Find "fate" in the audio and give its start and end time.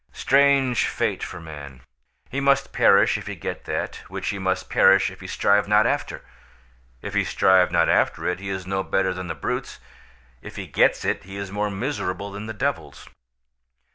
0.87-1.21